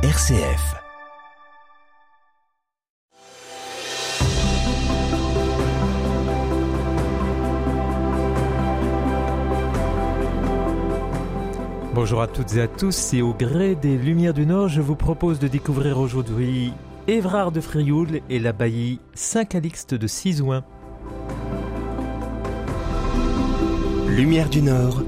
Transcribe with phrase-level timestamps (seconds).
[0.00, 0.76] RCF.
[11.94, 14.94] Bonjour à toutes et à tous, et au gré des Lumières du Nord, je vous
[14.94, 16.72] propose de découvrir aujourd'hui
[17.08, 20.62] Évrard de Frioul et l'abbaye Saint-Calixte de Cisouin.
[24.06, 25.02] Lumière du Nord,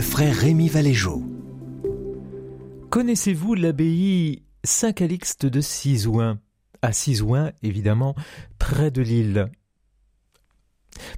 [0.00, 1.29] frère Rémi Valégeau.
[2.90, 6.40] Connaissez-vous l'abbaye Saint-Calixte de Cisouin
[6.82, 8.16] À Cisouin, évidemment,
[8.58, 9.48] près de l'île.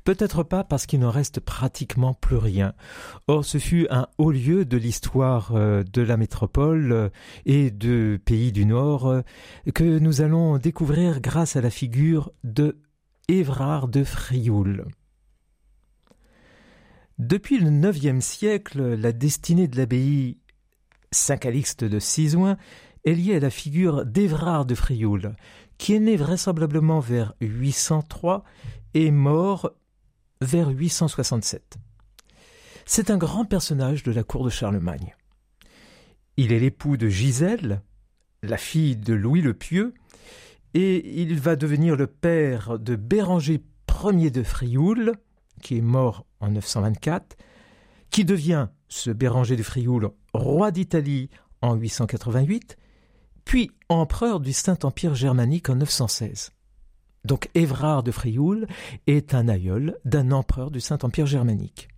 [0.04, 2.74] Peut-être pas parce qu'il n'en reste pratiquement plus rien.
[3.26, 7.08] Or, ce fut un haut lieu de l'histoire euh, de la métropole euh,
[7.46, 9.22] et de pays du Nord euh,
[9.74, 12.82] que nous allons découvrir grâce à la figure de
[13.28, 14.84] Évrard de Frioul.
[17.18, 20.41] Depuis le IXe siècle, la destinée de l'abbaye
[21.12, 22.56] Saint-Calixte de Cisouin
[23.04, 25.36] est liée à la figure d'Évrard de Frioul,
[25.78, 28.44] qui est né vraisemblablement vers 803
[28.94, 29.72] et mort
[30.40, 31.76] vers 867.
[32.84, 35.14] C'est un grand personnage de la cour de Charlemagne.
[36.36, 37.82] Il est l'époux de Gisèle,
[38.42, 39.94] la fille de Louis le Pieux,
[40.74, 43.62] et il va devenir le père de Béranger
[44.04, 45.12] Ier de Frioul,
[45.60, 47.36] qui est mort en 924,
[48.12, 51.30] qui devient, ce Béranger de Frioul, roi d'Italie
[51.62, 52.76] en 888,
[53.44, 56.52] puis empereur du Saint-Empire germanique en 916.
[57.24, 58.66] Donc Évrard de Frioul
[59.06, 61.88] est un aïeul d'un empereur du Saint-Empire germanique.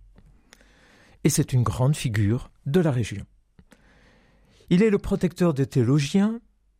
[1.23, 3.25] Et c'est une grande figure de la région.
[4.69, 6.39] Il est le protecteur de théologiens,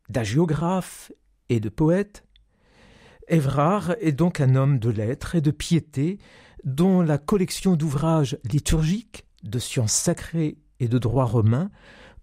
[0.09, 1.11] d'agiographes
[1.49, 2.24] et de poètes.
[3.27, 6.19] Évrard est donc un homme de lettres et de piété
[6.63, 11.69] dont la collection d'ouvrages liturgiques, de sciences sacrées et de droit romain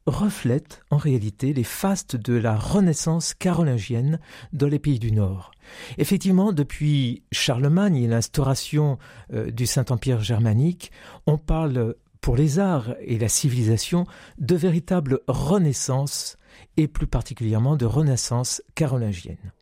[0.07, 4.19] reflète en réalité les fastes de la Renaissance carolingienne
[4.53, 5.53] dans les pays du Nord.
[5.97, 8.99] Effectivement, depuis Charlemagne et l'instauration
[9.33, 10.91] euh, du Saint-Empire germanique,
[11.27, 14.07] on parle pour les arts et la civilisation
[14.39, 16.37] de véritable renaissance
[16.77, 19.53] et plus particulièrement de renaissance carolingienne.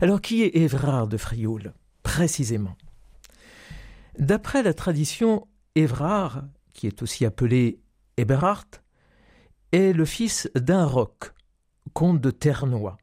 [0.00, 1.72] Alors qui est Évrard de Frioul
[2.02, 2.76] précisément?
[4.18, 7.80] D'après la tradition, Évrard, qui est aussi appelé
[8.16, 8.66] Eberhard,
[9.72, 11.32] est le fils d'un roc,
[11.92, 12.96] comte de Ternois,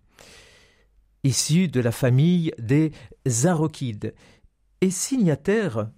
[1.23, 2.91] issu de la famille des
[3.45, 4.13] Arochides,
[4.81, 5.89] et signataire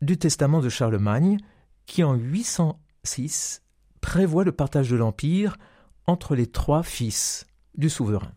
[0.00, 1.38] du testament de Charlemagne,
[1.86, 3.62] qui en 806
[4.00, 5.56] prévoit le partage de l'Empire
[6.06, 8.32] entre les trois fils du souverain.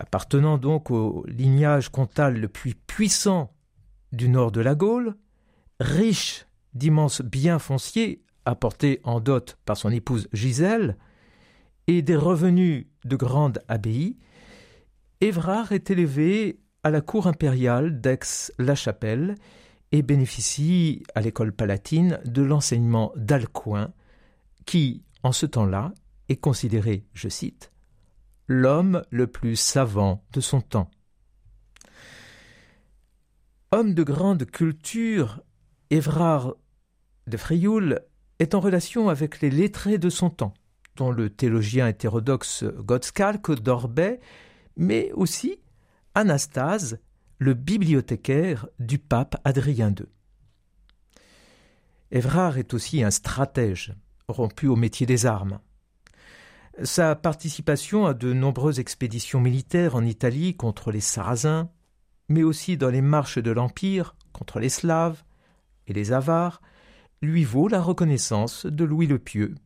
[0.00, 3.52] Appartenant donc au lignage comtal le plus puissant
[4.12, 5.16] du nord de la Gaule,
[5.80, 10.96] riche d'immenses biens fonciers apportés en dot par son épouse Gisèle,
[11.88, 14.16] et des revenus de grande abbaye,
[15.20, 19.34] Évrard est élevé à la cour impériale d'Aix-la-Chapelle
[19.90, 23.92] et bénéficie à l'école palatine de l'enseignement d'Alcuin,
[24.64, 25.92] qui, en ce temps-là,
[26.28, 27.72] est considéré, je cite,
[28.48, 30.90] l'homme le plus savant de son temps.
[33.70, 35.42] Homme de grande culture,
[35.90, 36.54] Évrard
[37.26, 38.00] de Frioul
[38.38, 40.54] est en relation avec les lettrés de son temps,
[40.96, 44.20] dont le théologien hétérodoxe Godescalc d'Orbay,
[44.76, 45.60] mais aussi
[46.14, 46.98] Anastase,
[47.38, 50.06] le bibliothécaire du pape Adrien II.
[52.10, 53.94] Évrard est aussi un stratège,
[54.28, 55.60] rompu au métier des armes.
[56.84, 61.70] Sa participation à de nombreuses expéditions militaires en Italie contre les Sarrasins,
[62.28, 65.24] mais aussi dans les marches de l'Empire contre les Slaves
[65.88, 66.60] et les Avars,
[67.20, 69.56] lui vaut la reconnaissance de Louis le Pieux,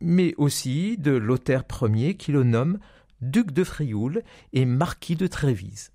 [0.00, 2.78] mais aussi de Lothaire Ier qui le nomme
[3.20, 5.90] duc de Frioul et marquis de Trévise.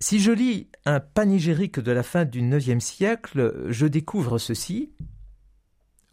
[0.00, 4.92] Si je lis un panégyrique de la fin du IXe siècle, je découvre ceci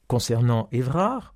[0.08, 1.34] concernant Évrard.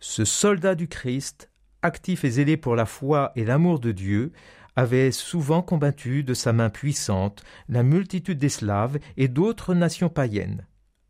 [0.00, 1.50] Ce soldat du Christ
[1.82, 4.32] actif et zélé pour la foi et l'amour de Dieu,
[4.76, 10.66] avait souvent combattu de sa main puissante la multitude des Slaves et d'autres nations païennes,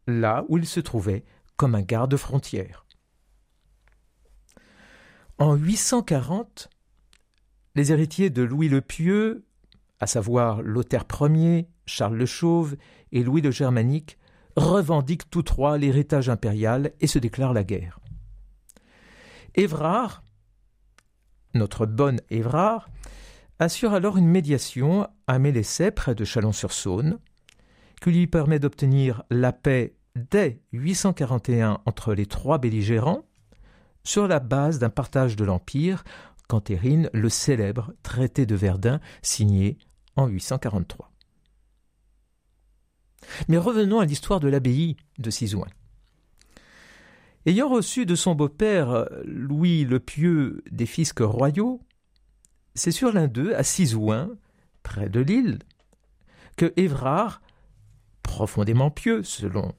[0.06, 1.24] là où il se trouvait
[1.56, 2.86] comme un garde-frontière.
[5.38, 6.70] En 840,
[7.74, 9.44] les héritiers de Louis le Pieux,
[10.00, 12.76] à savoir Lothaire Ier, Charles le Chauve
[13.12, 14.18] et Louis le Germanique,
[14.56, 18.00] revendiquent tous trois l'héritage impérial et se déclarent la guerre.
[19.54, 20.22] Évrard,
[21.54, 22.88] notre bonne Évrard,
[23.58, 27.18] assure alors une médiation à Mélessé, près de Chalon-sur-Saône,
[28.00, 33.24] qui lui permet d'obtenir la paix dès 841 entre les trois belligérants
[34.02, 36.04] sur la base d'un partage de l'Empire
[36.48, 39.78] qu'entérine le célèbre traité de Verdun signé
[40.16, 41.10] en 843.
[43.48, 45.68] Mais revenons à l'histoire de l'abbaye de Cisouin.
[47.46, 51.80] Ayant reçu de son beau-père Louis le Pieux des fisques royaux,
[52.74, 54.36] c'est sur l'un d'eux, à Cisouin,
[54.82, 55.58] près de l'île,
[56.56, 57.40] que Évrard,
[58.22, 59.72] profondément pieux selon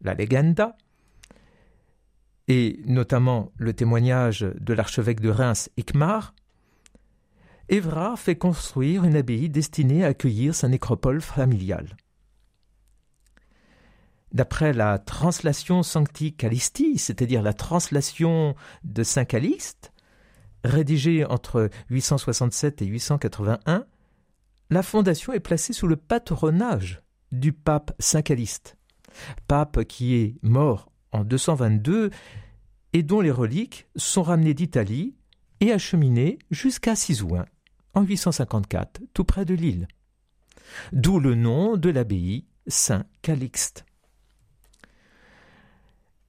[0.00, 0.76] la Legenda,
[2.46, 6.34] et notamment le témoignage de l'archevêque de Reims, Icmar,
[7.68, 11.96] Évrard fait construire une abbaye destinée à accueillir sa nécropole familiale.
[14.32, 18.54] D'après la translation Sancti Callisti, c'est-à-dire la translation
[18.84, 19.92] de Saint Calixte,
[20.64, 23.86] rédigée entre 867 et 881,
[24.70, 27.00] la fondation est placée sous le patronage
[27.32, 28.76] du pape Saint Calixte,
[29.46, 32.10] pape qui est mort en 222
[32.92, 35.14] et dont les reliques sont ramenées d'Italie
[35.60, 37.46] et acheminées jusqu'à Cisouin
[37.94, 39.88] en 854, tout près de l'île.
[40.92, 43.87] D'où le nom de l'abbaye Saint Calixte.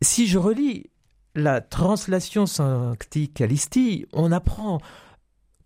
[0.01, 0.89] Si je relis
[1.35, 4.79] la translation Sancti Callisti, on apprend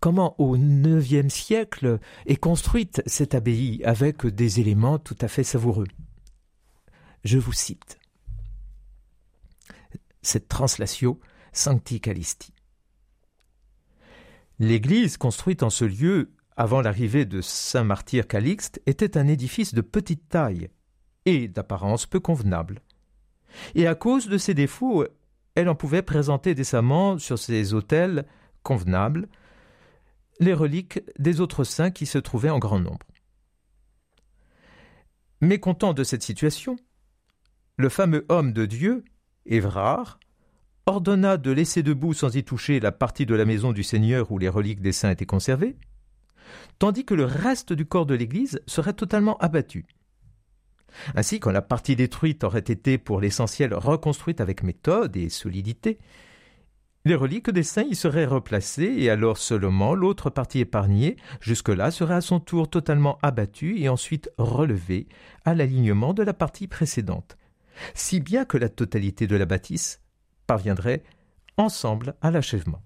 [0.00, 5.86] comment au IXe siècle est construite cette abbaye avec des éléments tout à fait savoureux.
[7.22, 7.98] Je vous cite
[10.20, 11.20] cette translation
[11.52, 12.52] Sancti Callisti.
[14.58, 19.80] L'église construite en ce lieu avant l'arrivée de saint martyr Calixte était un édifice de
[19.80, 20.70] petite taille
[21.24, 22.80] et d'apparence peu convenable.
[23.74, 25.04] Et à cause de ses défauts,
[25.54, 28.26] elle en pouvait présenter décemment sur ses autels
[28.62, 29.28] convenables
[30.40, 33.06] les reliques des autres saints qui se trouvaient en grand nombre.
[35.40, 36.76] Mécontent de cette situation,
[37.76, 39.04] le fameux homme de Dieu,
[39.46, 40.18] Évrard,
[40.86, 44.38] ordonna de laisser debout sans y toucher la partie de la maison du Seigneur où
[44.38, 45.76] les reliques des saints étaient conservées,
[46.78, 49.86] tandis que le reste du corps de l'Église serait totalement abattu.
[51.14, 55.98] Ainsi, quand la partie détruite aurait été pour l'essentiel reconstruite avec méthode et solidité,
[57.06, 62.14] les reliques des saints y seraient replacées et alors seulement l'autre partie épargnée jusque-là serait
[62.14, 65.06] à son tour totalement abattue et ensuite relevée
[65.44, 67.36] à l'alignement de la partie précédente,
[67.92, 70.00] si bien que la totalité de la bâtisse
[70.46, 71.02] parviendrait
[71.58, 72.80] ensemble à l'achèvement.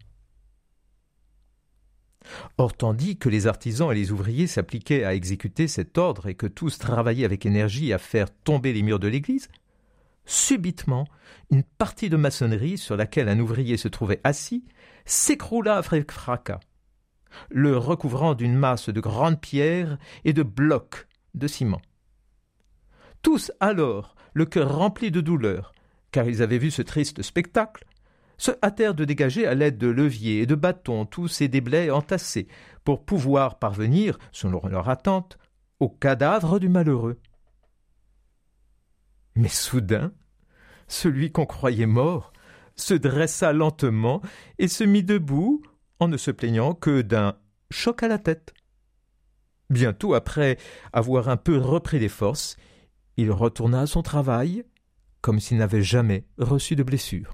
[2.61, 6.49] Or, tandis que les artisans et les ouvriers s'appliquaient à exécuter cet ordre et que
[6.49, 9.49] tous travaillaient avec énergie à faire tomber les murs de l'église,
[10.27, 11.07] subitement,
[11.51, 14.65] une partie de maçonnerie sur laquelle un ouvrier se trouvait assis
[15.05, 16.59] s'écroula avec fracas,
[17.49, 21.81] le recouvrant d'une masse de grandes pierres et de blocs de ciment.
[23.23, 25.73] Tous alors, le cœur rempli de douleur,
[26.11, 27.87] car ils avaient vu ce triste spectacle,
[28.39, 32.49] se hâtèrent de dégager à l'aide de leviers et de bâtons tous ces déblais entassés,
[32.85, 35.39] pour pouvoir parvenir, selon leur attente,
[35.81, 37.21] au cadavre du malheureux.
[39.35, 40.13] Mais soudain,
[40.87, 42.33] celui qu'on croyait mort
[42.77, 44.23] se dressa lentement
[44.59, 45.63] et se mit debout
[46.01, 47.37] en ne se plaignant que d'un
[47.71, 48.55] choc à la tête.
[49.71, 50.57] Bientôt après
[50.93, 52.57] avoir un peu repris des forces,
[53.17, 54.65] il retourna à son travail
[55.21, 57.33] comme s'il n'avait jamais reçu de blessure.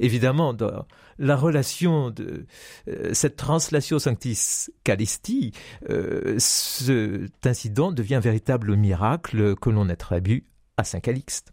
[0.00, 0.86] Évidemment, dans
[1.18, 2.46] la relation de
[2.88, 5.52] euh, cette translation Sanctis Callisti,
[5.88, 10.44] euh, cet incident devient un véritable miracle que l'on attribue
[10.76, 11.52] à Saint Calixte.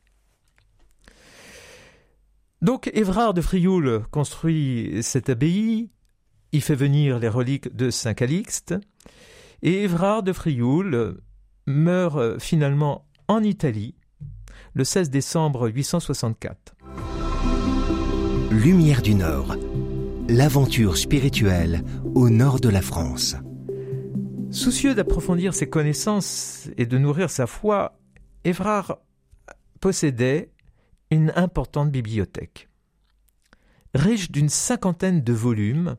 [2.62, 5.90] Donc Évrard de Frioul construit cette abbaye,
[6.54, 8.76] il fait venir les reliques de Saint Calixte,
[9.62, 11.18] et Évrard de Frioul
[11.66, 13.96] meurt finalement en Italie
[14.74, 16.76] le 16 décembre 864.
[18.54, 19.56] Lumière du Nord,
[20.30, 21.84] l'aventure spirituelle
[22.14, 23.36] au nord de la France.
[24.52, 28.00] Soucieux d'approfondir ses connaissances et de nourrir sa foi,
[28.44, 29.00] Évrard
[29.80, 30.52] possédait
[31.10, 32.70] une importante bibliothèque.
[33.96, 35.96] Riche d'une cinquantaine de volumes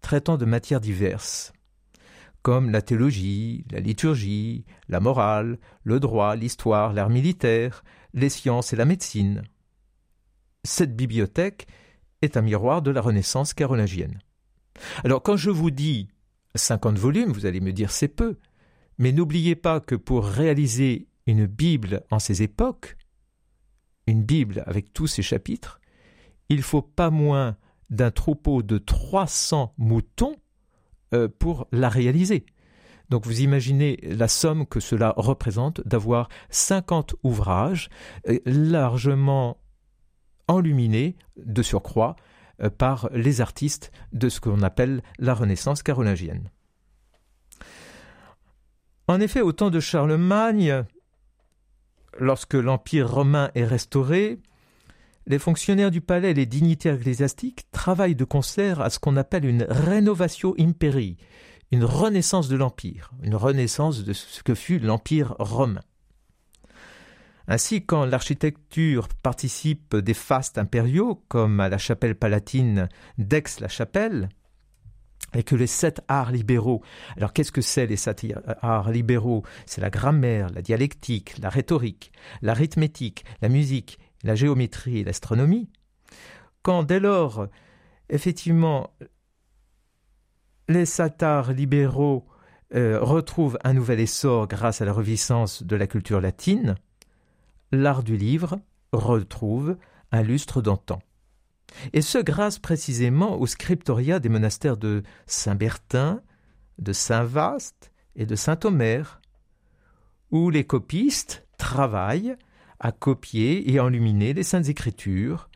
[0.00, 1.52] traitant de matières diverses,
[2.40, 7.84] comme la théologie, la liturgie, la morale, le droit, l'histoire, l'art militaire,
[8.14, 9.42] les sciences et la médecine.
[10.64, 11.66] Cette bibliothèque
[12.22, 14.18] est un miroir de la Renaissance carolingienne.
[15.04, 16.08] Alors quand je vous dis
[16.54, 18.36] 50 volumes, vous allez me dire c'est peu,
[18.98, 22.96] mais n'oubliez pas que pour réaliser une Bible en ces époques,
[24.06, 25.80] une Bible avec tous ses chapitres,
[26.48, 27.56] il faut pas moins
[27.90, 30.36] d'un troupeau de 300 moutons
[31.14, 32.46] euh, pour la réaliser.
[33.10, 37.90] Donc vous imaginez la somme que cela représente d'avoir 50 ouvrages
[38.28, 39.58] euh, largement
[40.52, 42.16] enluminés de surcroît
[42.62, 46.50] euh, par les artistes de ce qu'on appelle la Renaissance carolingienne.
[49.08, 50.84] En effet, au temps de Charlemagne,
[52.18, 54.38] lorsque l'Empire romain est restauré,
[55.26, 59.44] les fonctionnaires du palais et les dignitaires ecclésiastiques travaillent de concert à ce qu'on appelle
[59.44, 61.16] une rénovation imperii,
[61.70, 65.82] une renaissance de l'Empire, une renaissance de ce que fut l'Empire romain.
[67.52, 74.30] Ainsi, quand l'architecture participe des fastes impériaux, comme à la chapelle palatine d'Aix-la-Chapelle,
[75.34, 76.82] et que les sept arts libéraux,
[77.14, 78.24] alors qu'est-ce que c'est les sept
[78.62, 79.42] arts libéraux?
[79.66, 85.68] C'est la grammaire, la dialectique, la rhétorique, l'arithmétique, la musique, la géométrie et l'astronomie.
[86.62, 87.48] Quand dès lors,
[88.08, 88.88] effectivement,
[90.70, 92.26] les sept arts libéraux
[92.74, 96.76] euh, retrouvent un nouvel essor grâce à la reviscence de la culture latine,
[97.72, 98.60] l'art du livre
[98.92, 99.76] retrouve
[100.12, 101.00] un lustre d'antan.
[101.94, 106.20] Et ce grâce précisément au scriptoria des monastères de Saint-Bertin,
[106.78, 109.20] de Saint-Vaast et de Saint-Omer,
[110.30, 112.36] où les copistes travaillent
[112.78, 115.48] à copier et enluminer les Saintes Écritures,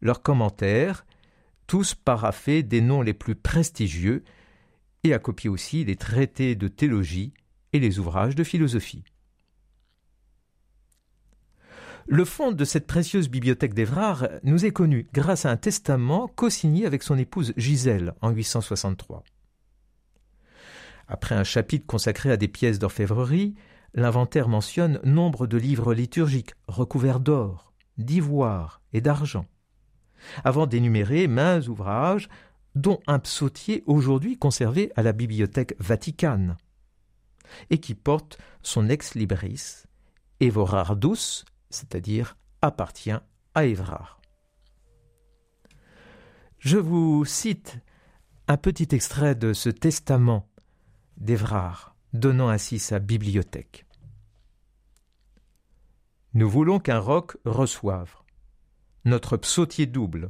[0.00, 1.06] leurs commentaires,
[1.66, 4.24] tous paraffés des noms les plus prestigieux,
[5.04, 7.32] et à copier aussi les traités de théologie
[7.72, 9.04] et les ouvrages de philosophie.
[12.12, 16.84] Le fond de cette précieuse bibliothèque d'Évrard nous est connu grâce à un testament co-signé
[16.84, 19.22] avec son épouse Gisèle en 863.
[21.06, 23.54] Après un chapitre consacré à des pièces d'orfèvrerie,
[23.94, 29.46] l'inventaire mentionne nombre de livres liturgiques recouverts d'or, d'ivoire et d'argent,
[30.42, 32.28] avant d'énumérer maints ouvrages,
[32.74, 36.56] dont un psautier aujourd'hui conservé à la bibliothèque vaticane,
[37.70, 39.84] et qui porte son ex-libris,
[40.40, 43.18] Evorardus c'est-à-dire appartient
[43.54, 44.20] à Évrard.
[46.58, 47.78] Je vous cite
[48.48, 50.48] un petit extrait de ce testament
[51.16, 53.86] d'Évrard, donnant ainsi sa bibliothèque.
[56.34, 58.14] Nous voulons qu'un roc reçoive
[59.04, 60.28] notre psautier double.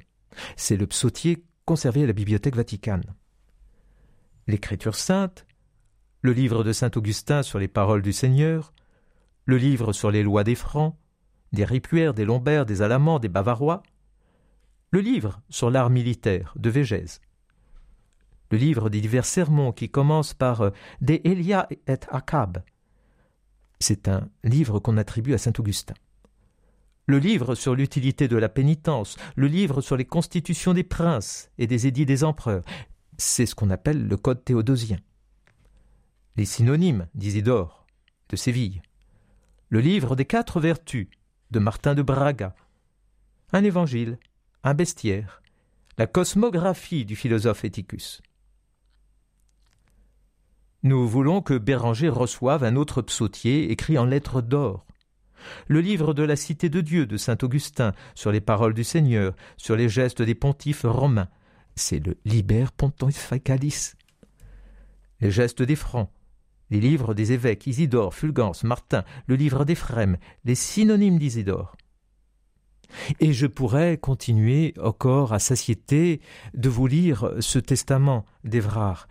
[0.57, 3.15] C'est le psautier conservé à la bibliothèque vaticane.
[4.47, 5.47] L'Écriture sainte,
[6.23, 8.73] le livre de saint Augustin sur les paroles du Seigneur,
[9.45, 10.97] le livre sur les lois des Francs,
[11.53, 13.83] des Ripuaires, des Lombards, des Alamans, des Bavarois,
[14.91, 17.21] le livre sur l'art militaire de Végèse,
[18.51, 22.63] le livre des divers sermons qui commence par euh, De Elia et Akab.
[23.79, 25.95] C'est un livre qu'on attribue à saint Augustin.
[27.07, 31.67] Le livre sur l'utilité de la pénitence, le livre sur les constitutions des princes et
[31.67, 32.65] des édits des empereurs,
[33.17, 34.99] c'est ce qu'on appelle le code théodosien.
[36.37, 37.87] Les synonymes d'Isidore,
[38.29, 38.83] de Séville,
[39.69, 41.09] le livre des quatre vertus,
[41.51, 42.55] de Martin de Braga,
[43.53, 44.19] un évangile,
[44.63, 45.43] un bestiaire,
[45.99, 48.23] la cosmographie du philosophe Éticus.
[50.83, 54.87] Nous voulons que Béranger reçoive un autre psautier écrit en lettres d'or.
[55.69, 59.35] Le livre de la Cité de Dieu de saint Augustin sur les paroles du Seigneur,
[59.57, 61.29] sur les gestes des pontifes romains,
[61.75, 63.93] c'est le Liber Pontificalis.
[65.21, 66.11] Les gestes des francs,
[66.71, 71.77] les livres des évêques Isidore, Fulgence, Martin, le livre d'Éphrem, les synonymes d'Isidore.
[73.21, 76.21] Et je pourrais continuer encore à satiété
[76.55, 79.09] de vous lire ce testament d'Évrard,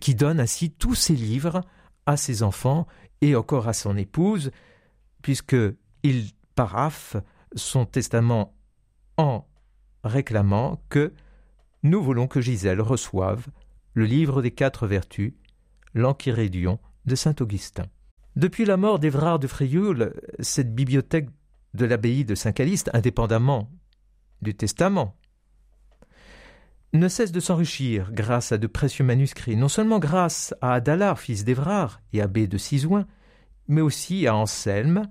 [0.00, 1.62] qui donne ainsi tous ses livres
[2.06, 2.86] à ses enfants
[3.20, 4.50] et encore à son épouse,
[5.22, 5.56] puisque
[6.02, 7.16] il paraphe
[7.54, 8.54] son testament
[9.16, 9.46] en
[10.02, 11.12] réclamant que
[11.82, 13.46] nous voulons que Gisèle reçoive
[13.92, 15.34] le livre des quatre vertus
[15.94, 17.86] l'Enchiridion de saint Augustin.
[18.36, 21.28] Depuis la mort d'Évrard de Frioul, cette bibliothèque
[21.74, 23.70] de l'abbaye de Saint-Caliste, indépendamment
[24.42, 25.16] du testament,
[26.92, 31.44] ne cesse de s'enrichir grâce à de précieux manuscrits, non seulement grâce à Adalar, fils
[31.44, 33.06] d'Évrard et abbé de Cisoin,
[33.66, 35.08] mais aussi à Anselme,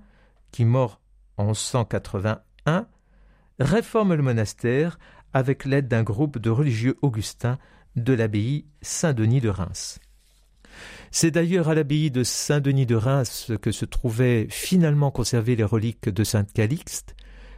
[0.50, 1.00] qui, mort
[1.36, 2.86] en 1181,
[3.58, 4.98] réforme le monastère
[5.32, 7.58] avec l'aide d'un groupe de religieux augustins
[7.96, 9.98] de l'abbaye Saint-Denis de Reims.
[11.10, 16.08] C'est d'ailleurs à l'abbaye de Saint-Denis de Reims que se trouvaient finalement conservées les reliques
[16.08, 17.14] de Sainte Calixte,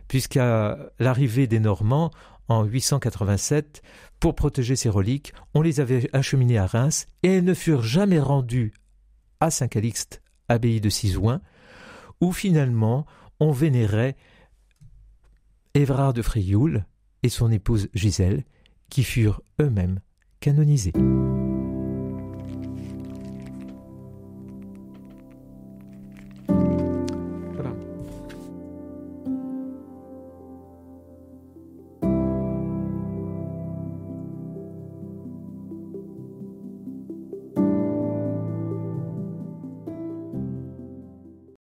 [0.08, 2.11] puisqu'à l'arrivée des Normands,
[2.49, 3.82] en 887,
[4.20, 8.20] pour protéger ces reliques, on les avait acheminées à Reims et elles ne furent jamais
[8.20, 8.73] rendues
[9.40, 11.40] à Saint Calixte, abbaye de Cisoin,
[12.20, 13.06] où finalement
[13.40, 14.16] on vénérait
[15.75, 16.87] Évrard de Frioul
[17.23, 18.44] et son épouse Gisèle,
[18.88, 20.00] qui furent eux-mêmes
[20.40, 20.92] canonisés.